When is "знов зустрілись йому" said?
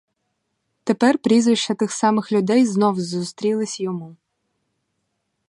2.65-4.15